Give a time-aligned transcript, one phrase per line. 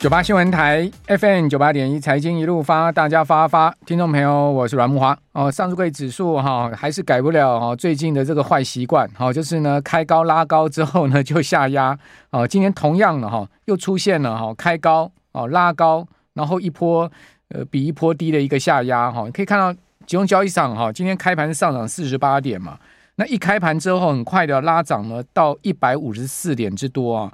[0.00, 5.50] 九八新闻台 FM 九八点一财经一路发，大家发发，听众朋友，我是阮慕驊哦。
[5.52, 11.98] 上柜指数哈还是改不了哈，最近的这个坏习惯，好就是呢开高拉高之后呢 就下压
[12.30, 12.48] 哦。
[12.48, 17.02] 今天同样的哈又出现了哈开高哦拉高，然后一波
[17.50, 19.24] 呃比一波低的一个下压哈。
[19.26, 22.78] 你可以看到集中交易上哈，今天开盘上涨四十八点嘛，
[23.16, 27.30] 那一开盘之后很快的拉涨了到一百五十四点之多啊。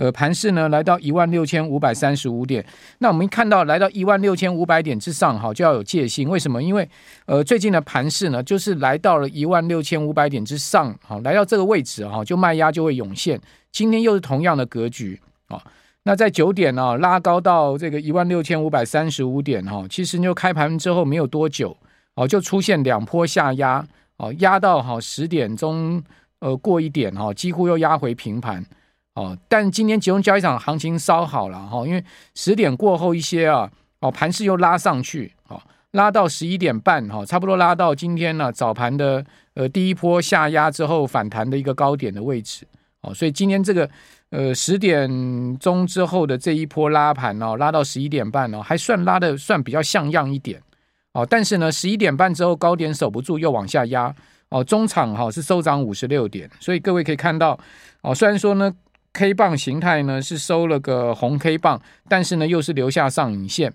[0.00, 2.64] 呃，盘势呢来到一万六千五百三十五点，
[3.00, 6.26] 那我们看到来到一万六千五百点之上，哈，就要有戒心。
[6.26, 6.62] 为什么？
[6.62, 6.88] 因为
[7.26, 13.38] 呃，最近的盘势呢，就是来到了一万六千五百点之上，好，来到这个位置哈，就卖压就会涌现。
[13.70, 15.62] 今天又是同样的格局啊。
[16.04, 21.76] 那在九点呢，拉高到这个一万六千五百三十五点哈，其实就开盘之后没有多久，
[22.14, 26.02] 哦，就出现两波下压，哦，压到哈十点钟，
[26.38, 28.64] 呃，过一点哈，几乎又压回平盘。
[29.20, 32.02] 哦，但今天集中交易场行情稍好了哈，因为
[32.34, 35.60] 十点过后一些啊，哦盘势又拉上去，哦
[35.90, 42.66] 拉到十一点半哈，差不多拉到今天呢早盘的呃第一波下压之后反弹的一个高点的位置，
[43.02, 43.90] 哦，所以今天这个
[44.30, 45.06] 呃十点
[45.58, 50.58] 钟之后的这一波拉盘哦，拉到十一点半哦，还算拉的算比较像样一点，
[51.12, 54.14] 哦，但是呢十一点半之后高点守不住又往下压，
[54.48, 57.60] 哦，中场哈是收涨五十六点，所以各位可以看到，
[58.00, 58.72] 哦虽然说呢。
[59.12, 63.72] K 棒形态呢是收了个红 K 棒，但是呢又是留下上影线，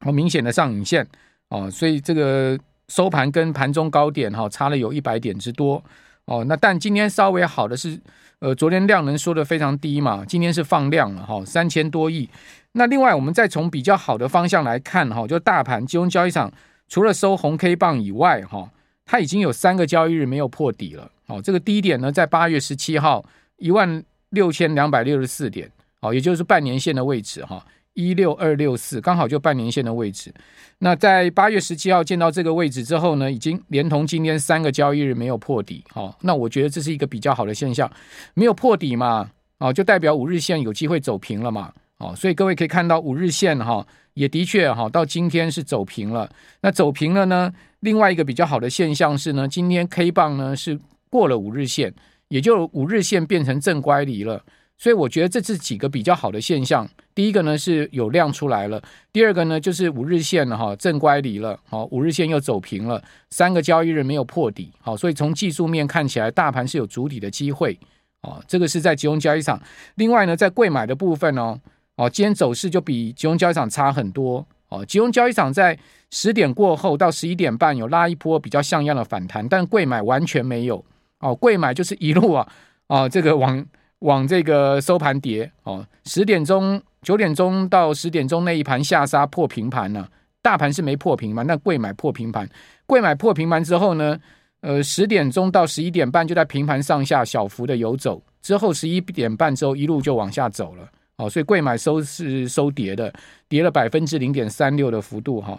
[0.00, 1.06] 好明显的上影线
[1.48, 5.82] 哦，所以这个收盘跟盘中高点哈差了有一百点之多
[6.26, 6.44] 哦。
[6.44, 8.00] 那但今天稍微好的是，
[8.38, 12.28] 呃，昨天量能说的非常低嘛，今天是放量了哈，三千多亿。
[12.72, 16.50] 那另外我们再从比较好的方向来看哈，就大盘金融交易场
[16.88, 18.70] 除了收红 K 棒以外哈，
[19.04, 21.10] 它已经有三个交易日没有破底了。
[21.26, 23.24] 哦，这个低点呢在八月十七号
[23.56, 24.04] 一万。
[24.34, 25.70] 六千两百六十四点，
[26.02, 30.30] 好，也就是半年线的位置哈，一六二六四，刚好就半年线的位置。
[30.78, 37.90] 那在八月十七号见到这个位置之后呢，已经连同今天三个交易日没有破底，好，那我觉得这是一个比较好的现象，
[38.34, 46.28] 没有破底嘛，哦，就代表五日线有机会走平了嘛，哦，所以各位可以看到五日线哈，也的确哈，到今天是走平了。
[46.60, 47.50] 那走平了呢，
[47.80, 51.94] 另外一个比较好的现象是呢，今天 K 棒呢是过了五日线。
[52.28, 54.42] 也就五日线变成正乖离了，
[54.78, 56.88] 所以我觉得这是几个比较好的现象。
[57.14, 67.78] 第一个呢是有量出来了，第二个呢就是五日线哈正乖离了，好五日线又走平了，三个交易日没有破底，好，所以从技术面看起来，大盘是有筑底的机会，
[68.22, 69.62] 哦，这个是在集中交易场。
[69.94, 71.60] 另外呢，在柜买的部分哦，
[71.94, 75.78] 哦，今天走势就比集中交易场差很多，哦，集中交易场在
[76.10, 80.84] 十点过后到十一点半有拉一波比较像样的反弹，但柜买完全没有。
[81.24, 82.46] 哦，柜买就是一路啊，
[82.86, 83.64] 啊， 这个往
[84.00, 90.06] 往这个收盘跌哦，十点钟、九点钟到十点钟那一盘下杀破平盘了，
[90.42, 92.46] 大盘是没破平盘，那柜买破平盘，
[92.84, 94.20] 柜买破平盘之后呢，
[94.60, 100.86] 呃，十点钟到十一点半就在平盘上下小幅的游走，之后十一点半之后一路就往下走了，
[101.16, 103.10] 哦，所以柜买收是收跌的，
[103.48, 105.58] 跌了百分之零点三六的幅度哈，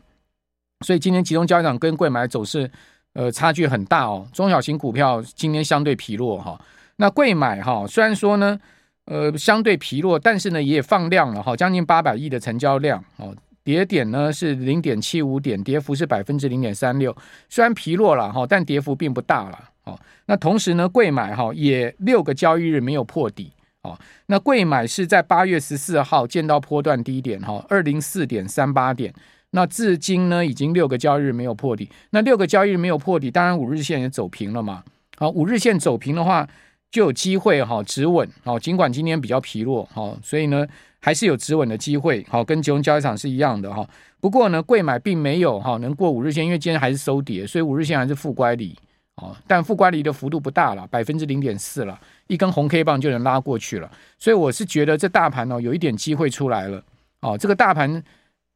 [0.86, 2.70] 所以今天集中交易场跟柜买走势。
[3.16, 4.28] 呃，差距很大哦。
[4.34, 6.60] 中小型股票今天相对疲弱哈。
[6.98, 8.60] 那贵买哈，虽然说呢，
[9.06, 13.34] 呃，相对疲弱，但是呢也放量了哈，将近八百亿的成交量哦。
[13.64, 17.16] 跌点呢是零点七五点，跌幅是百分之零点三六。
[17.50, 19.60] 虽然疲弱了哈，但跌幅并不大了。
[19.86, 23.52] 哦，那同时呢，贵买哈也六个交易日没有破底
[23.84, 23.98] 哦。
[24.26, 29.14] 那贵买是在八月十四号见到波段低点哈，二零四点三八点。
[29.56, 31.90] 那至今呢，已经六个交易日没有破底。
[32.10, 34.84] 那六个交易日没有破底，当然五日线也走平了嘛。
[35.18, 36.46] 好，五日线走平的话，
[36.92, 38.30] 就有机会哈止稳。
[38.44, 40.68] 好，尽管今天比较疲弱，好，所以呢
[41.00, 42.26] 还是有止稳的机会。
[42.30, 43.88] 好，跟集中交易场是一样的哈。
[44.20, 48.78] 不过呢，贵买并没有哈能过五日线，因为今天还是收跌，所以五日线还是负乖离。
[49.16, 53.90] 哦，但负乖离的幅度不大了，百分之零点四了，一根红 K 棒就能拉过去了。
[54.20, 56.84] 所以我是觉得这大盘哦有一点机会出来了。
[57.22, 58.04] 哦，这个大盘。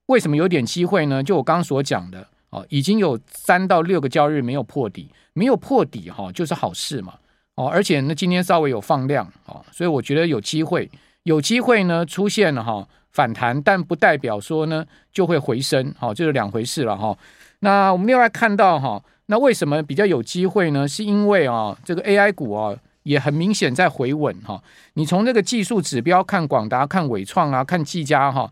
[0.10, 1.24] 为什么有点机会呢？
[1.24, 7.14] 就我刚刚所讲的，哦，已经有三到六个交易日没有破底，没有破底哈，就是好事嘛，
[7.54, 10.90] 哦，而且呢，今天稍微有放量，哦，所以我觉得有机会，
[11.24, 17.16] 有机会呢出现了哈反弹，但不代表说呢就会回升，好，这是两回事了哈。
[17.60, 20.88] 那我们另外看到哈，那为什么比较有机会呢？
[20.88, 24.60] 是因为啊，这个 AI 股啊也很明显在回稳哈。
[24.96, 28.52] 你从这个技术指标看广达、看纬创啊、看技嘉哈。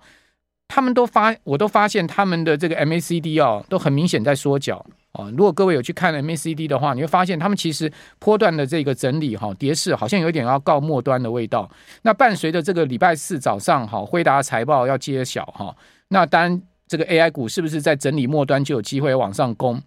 [0.68, 5.32] 他们都发，我都发现他们的这个 MACD 哦，都很明显在缩脚哦。
[5.32, 11.70] 如果各位有去看 MACD 的话，你会发现他们其实波段的这个整理哈，跌势好像有点要告末端的味道。
[12.02, 15.76] 那伴随着这个礼拜四早上哈，辉达财报要揭晓哈，
[16.10, 19.82] 那当然这个 AI 股是不是在整理末端就有机会往上攻？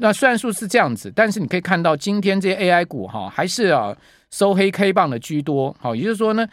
[0.00, 3.96] 那虽然说是这样子，但是你可以看到今天这些 AI 股哈，还是啊
[4.30, 5.76] 收黑 K 棒的居多。
[5.78, 6.44] 好，也就是说呢，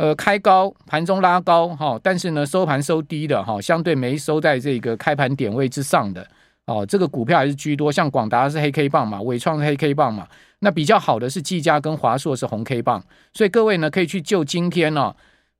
[0.00, 6.26] 呃，开高盘中拉高哈，但是呢收盘收低的哈，相对没收在这个开盘点位之上的
[6.64, 7.92] 哦，这个股票还是居多。
[7.92, 10.26] 像广达是黑 K 棒嘛，伟创是黑 K 棒嘛，
[10.60, 13.04] 那比较好的是技嘉跟华硕是红 K 棒。
[13.34, 15.14] 所以各位呢可以去就今天呢。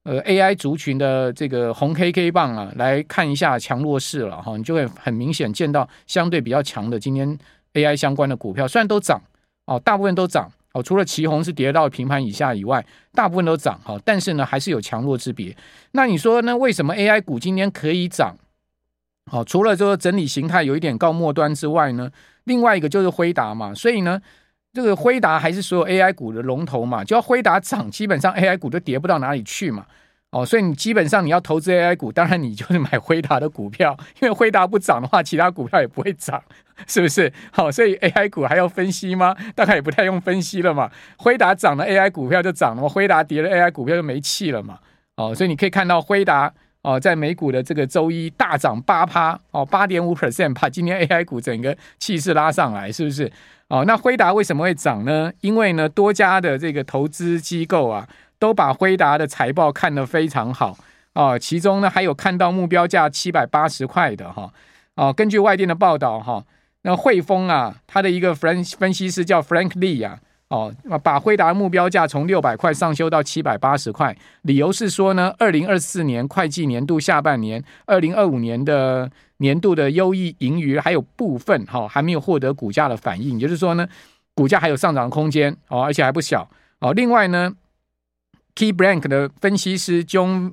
[0.05, 7.39] 呃，AI 族群的这个红 K K 棒啊，来看一下强弱势了哈，你就会很明显见到相对比较强的今天
[7.75, 9.21] AI 相关的股票，虽然都涨
[9.67, 15.57] 哦，大部分都涨哦，除了奇鋐是跌到平盘以下以外，大部分都涨哈，但是呢还是有强弱之别。
[15.93, 16.57] 那你说呢？
[16.57, 18.37] 为什么 AI 股今天可以涨？
[19.33, 22.11] 哦，除了说整理形态有一点告末端之外呢，
[22.45, 24.21] 另外一个就是辉达嘛，所以呢。
[24.73, 29.85] 这个辉达还是所有 AI 股的龙头嘛，就要辉达涨，基本上 AI 股都跌不到哪里去嘛。
[30.31, 36.41] 哦，所以你基本上你要投资 AI 股，当然你就是买辉达的股票，因为辉达不涨的话，其他股票也不会涨，
[36.87, 37.33] 是不是？
[37.51, 39.35] 好，所以 AI 股还要分析吗？
[39.57, 40.89] 大概也不太用分析了嘛。
[41.17, 44.79] 辉达涨了，AI 股票就涨了嘛；辉达跌了，AI 股票就没气了嘛。
[45.17, 46.53] 哦，所以你可以看到辉达
[46.83, 53.29] 哦，在美股的这个周一大涨八趴哦，八点五 percent，把今天 AI 股整个气势拉上来，是不是？
[53.67, 55.33] 哦，那辉达为什么会涨呢？
[55.41, 58.09] 因为呢，多家的这个投资机构啊，
[58.41, 60.77] 都把辉达的财报看得非常好
[61.15, 61.39] 哦。
[61.39, 64.53] 其中呢，还有看到目标价七百八十块的哈。
[64.97, 66.45] 哦，根据外电的报道哈，
[66.83, 70.19] 那汇丰啊，他的一个分分析师叫 Frank Lee 啊。
[70.49, 83.87] 哦，把辉达目标价从六百块上修到七百八十块，理由是说呢，二零二四年会计年度下半年，二零二五年的年度的优异盈余还有部分哈、哦、还没有获得股价的反应，也就是说呢，
[84.35, 86.51] 股价还有上涨空间哦，而且还不小
[86.81, 86.93] 哦。
[86.95, 87.53] 另外呢
[88.55, 90.53] Key Blank 的分析师 John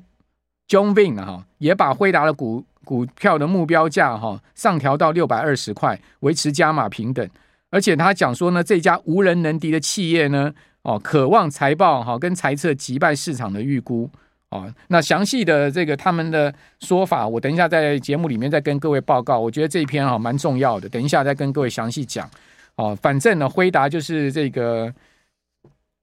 [0.67, 7.27] John Vin 哈、哦、也把辉达的股股票的目标价哈、上调到六百二十块，维持加码平等。
[7.69, 10.53] 而且他讲说呢，这家无人能敌的企业呢，
[10.83, 14.09] 哦，渴望财报哈跟财测击败市场的预估
[14.51, 14.73] 哦。
[14.87, 19.37] 那详细的这个他们的说法，我等一下在节目里面再跟各位报告。
[19.37, 22.29] 我觉得这一篇哈蛮重要的，等一下再跟各位详细讲
[22.75, 22.97] 哦。
[23.01, 24.93] 反正呢，辉达就是这个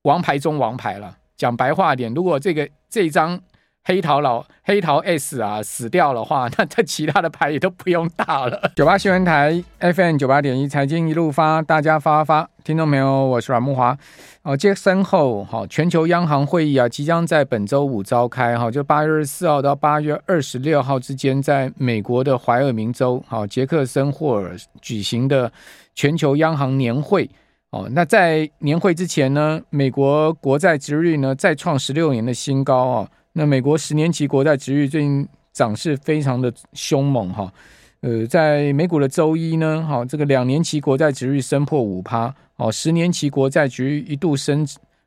[0.03, 1.17] 王牌中王牌了。
[1.37, 3.39] 讲白话点，如果这个这一张。
[3.87, 8.71] 黑桃老黑桃 S 啊死掉的话， 那这其他的牌也都不用打了。
[8.75, 13.95] 九八新闻台 FM 九八点一财经一路发，大家发发，听众朋友，我是阮慕华。
[14.41, 25.51] 哦，接身后，哈，全球央行会议啊，即将在本周五召开，哈，就八月二十四号到八月二十六号之间，在美国的怀俄明州，哈，杰克森霍尔举行的
[25.93, 27.29] 全球央行年会。
[27.75, 33.11] 哦，那在年会之前呢，美国国债殖率呢再创十六年的新高啊。
[33.33, 37.53] 那美国十年期国债殖率最近涨势非常的凶猛哈，
[37.99, 44.65] 呃，在美股的周一呢，哈，这个两年期国债殖率升破五趴，哦，十年期国债殖率一度升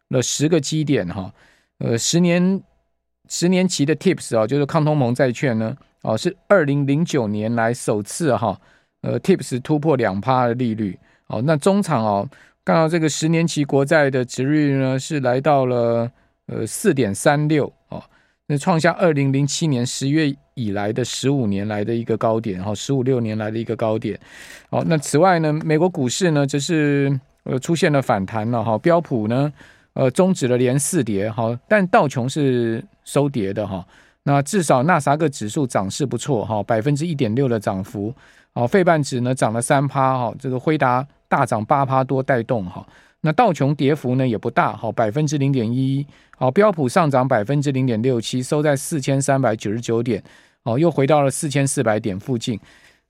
[0.09, 1.33] 了十个基点哈，
[1.79, 2.63] 呃，十年
[3.31, 8.61] 十年期的 TIPS 啊，就是抗通膨债券呢，哦，是二零零九年来首次哈，
[9.01, 10.99] 呃，TIPS 突破两趴的利率，
[11.29, 12.29] 哦，那中场哦，
[12.69, 16.11] 看到这个十年期国债的殖率呢是来到了
[16.49, 18.03] 呃四点三六哦。
[18.47, 24.21] 那创下二零零七年十月以来的十五年来的一个高点，哈，十五六年来的一个高点。
[24.69, 29.51] 好，那此外呢，美国股市呢，则是呃出现了反弹了，哈，标普呢，
[29.95, 33.83] 呃，终止了连四跌，哈，但道琼是收跌的，哈。
[34.25, 38.15] 那至少纳斯达克指数涨势不错，哈，百分之一点六的涨幅。
[38.53, 42.87] 好，费半指呢涨了三趴，哈，这个辉达大涨八趴多带动，哈。
[43.21, 46.07] 那道琼跌幅呢也不大，好，百分之零点一，
[46.37, 50.23] 好，标普上涨百分之零点六七，收在四千三百九十九点，
[50.63, 52.59] 哦，又回到了四千四百点附近，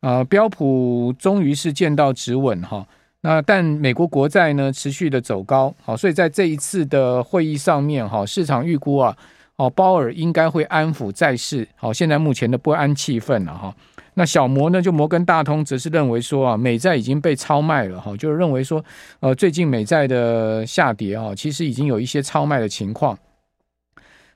[0.00, 2.87] 啊，标普终于是见到止稳哈，
[3.20, 9.14] 那但美国国债呢持续的走高，好，所以在这一次的会议上面哈，市场预估啊，
[9.56, 13.75] 哦，鲍尔应该会安抚债市，好，现在目前的不安气氛了哈。
[14.18, 14.82] 那小摩呢？
[14.82, 18.84] 就摩根大通则是认为说啊，美债已经被超卖了哈，就是认为说，
[19.20, 23.16] 呃，最近美债的下跌啊，其实已经有一些超卖的情况。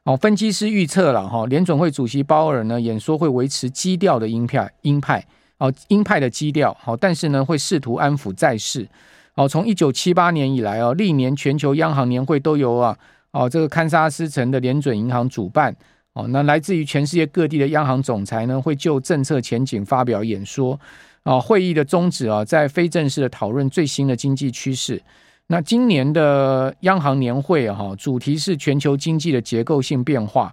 [0.05, 5.27] 好，分析师预测了哈，联准会主席鲍尔呢演说会维持基调的鹰派，鹰派
[5.59, 8.89] 哦，鹰派的基调好，但是呢会试图安抚债市。
[9.35, 12.97] 好，从一九七八年以来啊，历年全球央行年会都由啊，
[13.33, 15.75] 哦这个堪萨斯城的联准银行主办。
[16.15, 20.79] 哦，那来自于全世界各地的央行总裁呢，会就政策前景发表演说。
[21.25, 25.01] 啊，会议的宗旨啊，在非正式的讨论最新的经济趋势。
[25.47, 30.53] 那今年的央行年会哈，主题是全球经济的结构性变化。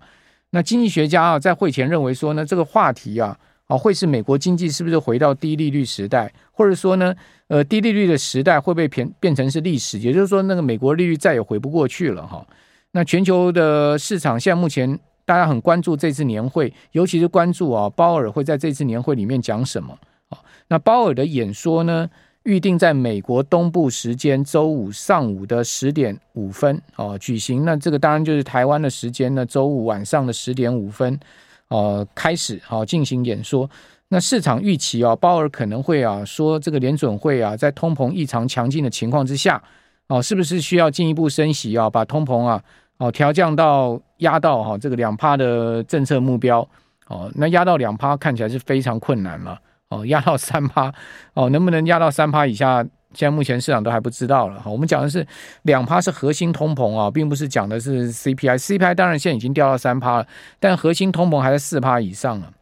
[0.52, 3.36] 那经济学家啊，在会前认为说呢，这个话题啊，
[3.66, 7.16] 啊，会是美国经济是不是回到低利率时代，或者说呢，
[7.48, 9.98] 呃，低利率的时代会不会变变成是历史？
[9.98, 12.46] 也就是说，那个美国利率再也回不过去了哈。
[12.92, 19.96] 那全球的市场现在目前大家很关注这次年会，尤其是关注啊，鲍尔会在这次年会里面讲什么
[20.30, 20.40] 啊。
[20.70, 22.10] 那鲍尔的演说呢，
[22.42, 27.64] 预定在美国东部时间周五上午的十点五分哦举行。
[27.64, 31.20] 那这个当然就是台湾的时间呢，周五晚上的十点五分
[31.68, 33.70] 哦开始哦进行演说。
[34.08, 39.62] 那市场预期啊，鲍尔可能会啊说，这个联准会啊在通膨异常强劲的情况之下
[40.08, 42.64] 哦，是不是需要进一步升息啊，把通膨啊
[43.00, 46.60] 哦调降到压到哈这个两趴的政策目标
[47.08, 47.30] 哦。
[47.36, 49.60] 那压到两趴看起来是非常困难了。
[49.90, 50.94] 哦， 压到三趴，
[51.34, 52.86] 哦，能不能压到三趴以下？
[53.12, 54.62] 现在目前市场都还不知道了。
[54.62, 55.26] 哈，我们讲的是
[55.64, 58.56] 两趴是核心通膨啊，并不是讲的是 CPI。
[58.56, 60.28] CPI 当然现在已经掉到三趴了，
[60.60, 62.54] 但核心通膨还在四趴以上了。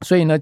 [0.00, 0.36] 所以呢，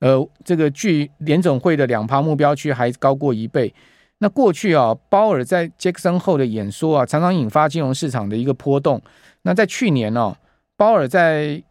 [0.00, 3.72] 呃，这个距联总会的两趴目标区还高过一倍。
[4.18, 9.00] 那过去啊，鲍尔在杰克森后的演说啊，常常引发金融市场的一个波动。
[9.42, 10.36] 那在去年呢，啊，
[10.76, 11.62] 鲍尔在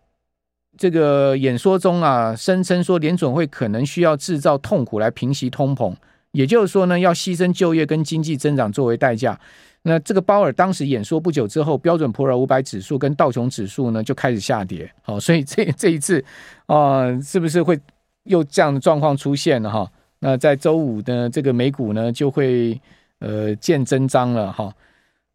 [0.78, 5.96] 这个演说中啊，声称说联准会可能需要制造痛苦来平息通膨，
[6.34, 9.40] 也就是说呢，要牺牲就业跟经济增长作为代价。
[9.88, 14.92] 那这个鲍尔当时演说不久之后，标准普尔五百指数跟道琼指数呢就开始下跌。
[15.02, 16.24] 好，所以这这一次
[16.68, 17.80] 啊、是不是会
[18.24, 19.92] 又这样的状况出现了哈？
[20.25, 22.82] 那在周五的这个美股呢，就会
[23.20, 24.74] 呃见真章了哈。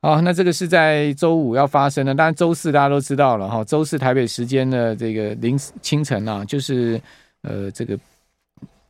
[0.02, 3.62] 好，那这个是在周五要发生的，当然周四大家都知道了哈。
[3.62, 7.00] 周四台北时间的这个凌清晨啊，就是
[7.42, 7.96] 呃这个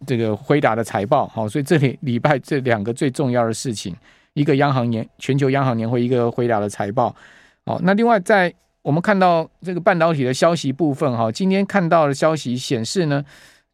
[0.06, 3.94] 这个辉达的财报，好，所以这里礼拜这两个最重要的事情，
[4.32, 7.14] 一个央行年全球央行年会，一个辉达的财报。
[7.66, 13.22] 好，那另外在我们看到这个半导体的消息部分哈，今天看到的消息显示呢。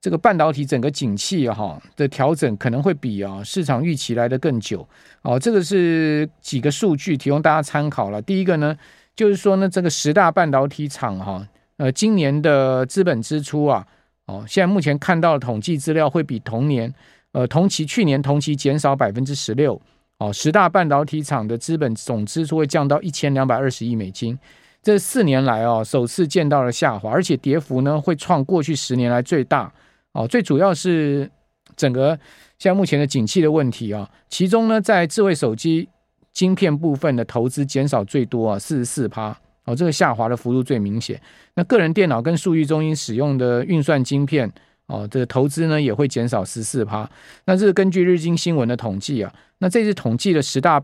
[0.07, 4.89] 这个半导体整个景气哈的调整可能会比啊市场预期来得更久
[5.23, 8.23] 哦，这个是几个数据提供大家参考了。
[8.23, 8.79] 第一个呢，
[9.17, 11.45] 就是说呢，这个十大半导体厂哈，
[11.79, 13.85] 呃，今年的资本支出啊，
[14.27, 16.95] 哦，现在目前看到的统计资料会比同年
[17.33, 19.83] 呃同期去年同期减少百分之十六
[20.19, 24.39] 哦，十大半导体厂的资本总支出会降到一千两百二十亿美金，
[24.85, 29.73] 这四年来啊首次见到了下滑，而且跌幅呢会创过去十年来最大。
[30.17, 31.31] 哦，最主要是
[31.77, 32.19] 整个
[32.59, 35.87] 现在目前的景气的问题啊，其中呢，在智慧手机
[36.33, 41.21] 晶片部分的投资减少最多啊，四十四趴，哦，这个下滑的幅度最明显。
[41.55, 44.51] 那个人电脑跟数据中心使用的运算晶片，
[44.87, 47.07] 哦，这个投资呢也会减少十四趴。
[47.45, 50.83] 那这是根据日经新闻的统计啊，那这次统计的十大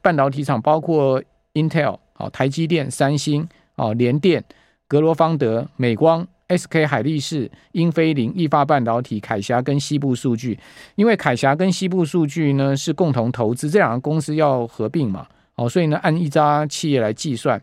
[0.00, 4.42] 半导体厂包括 Intel、哦、台积电、三星、哦、联电、
[4.88, 6.26] 格罗方德、美光。
[6.48, 10.58] SK 海力士、英飞凌、意法半导体、凯霞跟西部数据，
[10.96, 17.62] 因为凯霞跟西部数据呢是共同投资，这两个公司要合并嘛，哦，所以呢按一家企业来计算。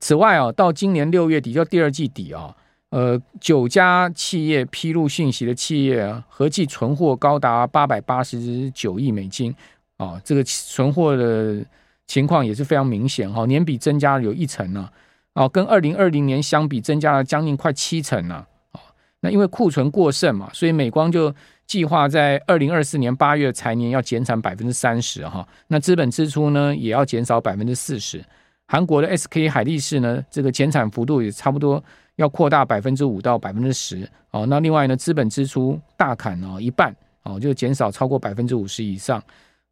[0.00, 2.56] 此外啊，到今年六月底，就第二季底啊，
[2.90, 9.54] 呃，九家企业披露信息的企业啊，合计存货高达八百八十九亿美金，
[9.98, 11.64] 啊，这个存货的
[12.08, 14.88] 情况也是非常明显哈，年比增加了有一成呢。
[15.34, 18.46] 哦，跟二零二零年相比，增加了将近快七成呢。
[18.72, 18.80] 哦，
[19.20, 21.34] 那因为库存过剩嘛，所以美光就
[21.66, 25.46] 计划在二零二四年八月财年要减产百分之三十哈。
[25.68, 28.22] 那资本支出呢，也要减少百分之四十。
[28.66, 31.82] 韩国的 SK 海力士呢，这个减产幅度也差不多
[32.16, 34.06] 要扩大百分之五到百分之十。
[34.32, 39.18] 哦，那另外呢，资本支出大砍哦一半哦，就减少超过百分之五十以上。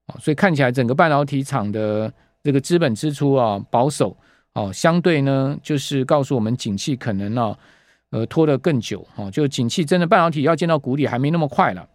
[0.07, 2.11] 哦，所以看起来整个半导体厂的
[2.43, 4.17] 这个资本支出啊保守。
[4.61, 7.59] 哦，相对呢，就是告诉我们，景气可能呢、啊，
[8.11, 9.07] 呃，拖得更久。
[9.17, 11.89] 哦，就景气真的半导体要见到谷底还没那么快了。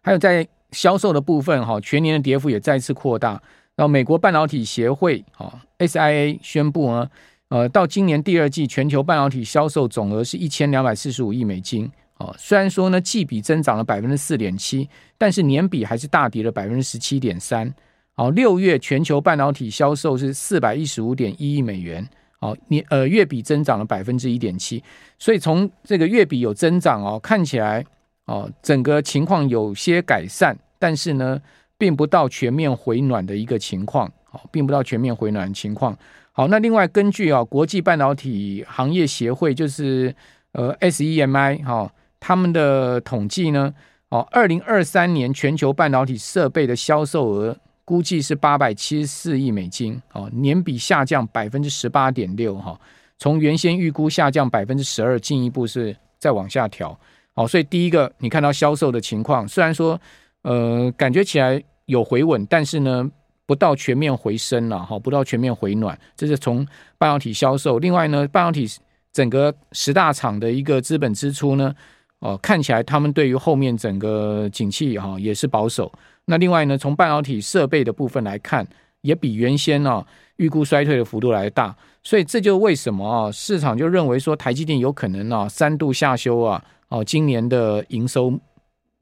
[0.00, 3.32] 还有在销售的部分，哈，全年的跌幅也再次扩大。
[3.76, 7.10] 然后美国半导体协会，哈，SIA 宣布呢，
[7.48, 11.90] 呃，到今年第二季全球半导体销售总额是一千两百四十五亿美金。
[12.16, 14.88] 哦，虽然说呢，季比增长了百分之四点七，
[15.18, 17.74] 但是年比还是大跌了百分之十七点三。
[18.14, 22.06] 好，六月全球半导体销售是四百一十五点一亿美元，
[22.38, 24.82] 好，年呃月比增长了百分之一点七，
[25.18, 27.82] 所以从这个月比有增长哦，看起来
[28.26, 31.40] 哦整个情况有些改善，但是呢，
[31.78, 35.96] 并不到全面回暖的一个情况，好，并不到全面回暖的情况。
[36.32, 40.14] 好，那另外根据啊国际半导体行业协会就是
[40.52, 43.72] 呃 SEMI 哈他们的统计呢，
[44.10, 47.56] 哦，二零二三年全球半导体设备的销售额
[47.90, 52.78] 估计是八百七十四亿美金，哦，年比下降百分之十八点六，哈，
[53.18, 56.96] 从原先预估下降百分之十二，进一步是再往下调。
[57.34, 60.00] 好，所以第一个，你看到销售的情况，虽然说，
[60.42, 63.10] 呃，感觉起来有回稳，但是呢，
[63.44, 66.64] 不到全面回升了，哈，不到全面回暖，这是从
[66.96, 67.80] 半导体销售。
[67.80, 68.68] 另外呢，半导体
[69.12, 71.74] 整个十大厂的一个资本支出呢，
[72.20, 75.92] 哦、看起来他们对于后面整个景气哈也是保守。
[76.30, 78.66] 那另外呢，从半导体设备的部分来看，
[79.00, 80.02] 也比原先呢
[80.36, 81.76] 预估衰退的幅度来大。
[82.02, 86.64] 所以这就为什么啊，市场就认为说台积电有可能啊三度下修啊。
[86.88, 88.32] 哦，今年的营收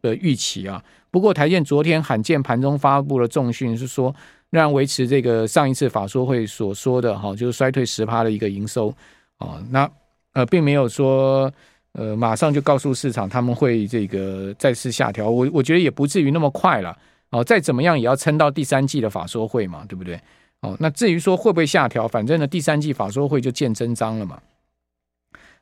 [0.03, 4.15] 的预期啊，不过台积电昨天罕见盘中发布了重讯，是说
[4.51, 8.93] 让维持这个上一次法说会所说的哈，就是衰退十趴的一个营收
[9.39, 9.91] 啊，那
[10.35, 11.51] 呃并没有说
[11.93, 16.95] 呃马上就告诉市场他们会这个再次下调，我我觉得也不至于那么快了
[17.31, 20.21] 哦，再怎么样也要撑到第三季的法说会嘛，对不对？
[20.61, 24.41] 哦，那至于说会不会下调，反正呢第三季法说会就见真章了嘛。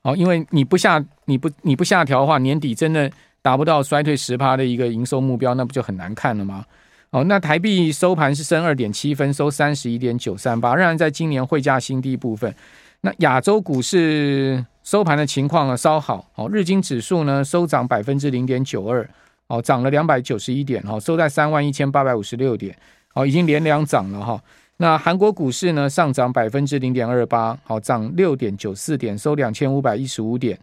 [0.03, 3.11] 哦，因为你不下你不你不下调的话，年底真的
[3.43, 6.65] 达不到衰退十趴的一个营收目标，那不就很难看了吗？
[7.11, 12.55] 哦，那台币收盘是升二点七分，收三十一点九三八，仍然在今年汇价新低部分。
[13.03, 19.09] 那亚洲股市收盘的情况呢稍好，哦，日经指数呢收涨百分之零点九二，
[19.49, 22.77] 哦，涨了两百九十一点，哦，收在三万一千八百五十六点，
[23.15, 24.41] 哦，已经连两涨了哈。
[24.79, 30.59] 那韩国股市呢，上涨百分之零点二八，好，涨六点九四点，收两千五百一十五点。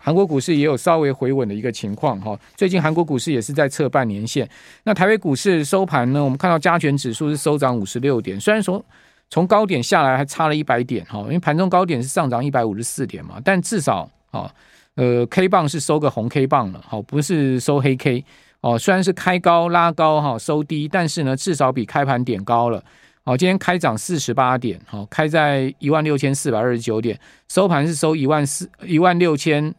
[0.00, 2.38] 韩国股市也有稍微回稳的一个情况哈。
[2.54, 4.46] 最近韩国股市也是在测半年线。
[4.84, 8.84] 那台北股市收盘呢，我们看到加权指数是收涨五十六点，虽然说
[9.30, 14.52] 从高点下来还差了一百点哈，因为盘中高点是上涨一百五十四点嘛，但至少啊，
[14.94, 18.24] 呃，K 棒是收个红 K 棒了，好，不是收黑 K
[18.60, 18.78] 哦。
[18.78, 22.82] 虽然是开高拉高哈，收低，但是呢，至少比开盘点高了。
[23.24, 27.18] 好，今天开涨四十八点，好，开在一万六千四百二十九点，
[27.48, 29.74] 收盘是收一万四一万六千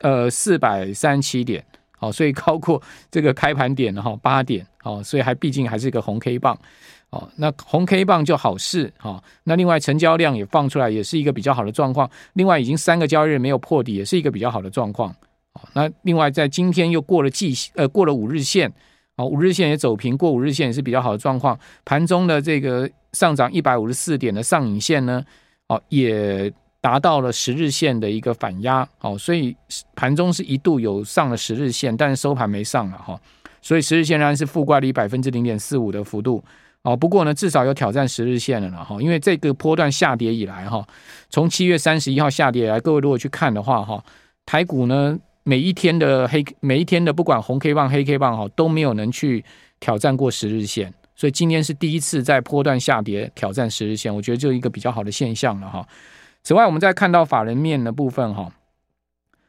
[0.00, 1.62] 呃四百三十七点，
[1.98, 6.58] 好，所以高过这个开盘点哈八点，好，所以还毕竟还是一个红 K 棒，
[7.14, 15.14] 好，那红 K 棒就好事，好，那另外成交量也放出来，也是一个比较好的状况，另外已经三个交易日没有破底，也是一个比较好的状况，
[15.52, 18.72] 好，那另外在今天又过了季呃过了五日线。
[19.16, 21.56] 好，五日线也走平，过五日线也是比较好的状况。
[21.84, 25.24] 盘中的这个上涨一百五十四点的上影线呢，
[25.68, 28.84] 哦，也达到了十日线的一个反压。
[29.00, 29.56] 哦，所以
[29.94, 33.16] 盘中是一度有上了十日线，但是收盘没上了哈。
[33.62, 36.42] 所以十日线仍然是负乖离百分之零点四五的幅度。
[36.84, 39.02] 哦，不过呢，至少有挑战十日线了了哈。
[39.02, 40.86] 因为这个波段下跌以来哈，
[41.28, 44.02] 从七月三十一号下跌以来，各位如果去看的话哈，
[44.46, 45.18] 台股呢。
[45.46, 49.44] 每一天的黑，每一天的不管红 K 棒、黑 K 棒哈，都没有能去
[49.78, 55.86] 挑战过十日线，所以今天是第一次在波段下跌挑战十日线，我觉得就一个比较好的现象了哈。
[56.42, 58.50] 此外，我们再看到法人面的部分哈，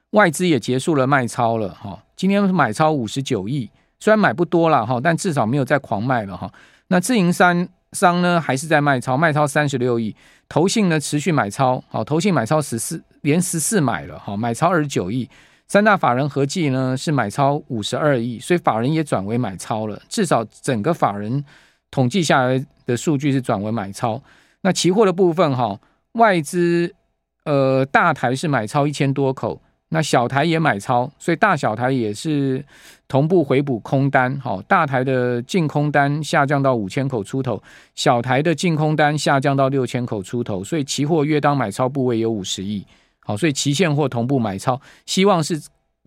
[0.09, 6.51] 外资也结束了卖超了哈，今天买超五十九亿，虽然买不多了哈，但至少没有再狂卖了哈。
[6.95, 10.15] 那自营商商呢还是在卖超，卖超三十六亿，
[10.47, 15.29] 投信呢持续买超，好，投信买超十四，连十四买了哈，买超二十九亿。
[15.67, 20.01] 三大法人合计呢是买超五十二亿，所以法人也转为买超了。
[20.08, 21.43] 至少整个法人
[21.91, 24.23] 统计下来的数据是转为买超。
[24.62, 25.77] 那期货的部分哈，
[26.13, 26.95] 外资
[27.43, 29.62] 呃大台是买超一千多口，
[29.95, 32.62] 那小台也买超，所以大小台也是
[33.08, 34.38] 同步回补空单。
[34.41, 37.63] 好，大台的净空单下降到五千口出头，
[37.95, 42.86] 小台的净空单下降到六千口出头，所以期货约当买超部位有五十亿。
[43.21, 45.58] 好，所以期现货同步买超，希望是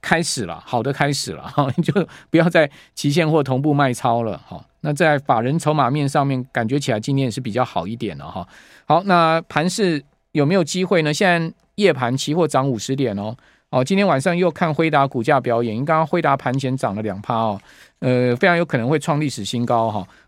[0.03, 4.63] 开始了，好的开始了哈， 就不要再期现货同步卖超了哈。
[4.83, 8.47] 那在法人筹码面上面，感觉起来今天也是比较好一点了哈。
[8.85, 11.15] 好，那盘势有没有机会呢？
[11.15, 13.35] 现在夜盘期货涨五十点哦。
[13.71, 17.61] 哦，今天晚上又看辉达股价表演，因为刚刚辉达盘前涨了两趴哦，
[17.99, 20.09] 呃，非常有可能会创历史新高哈。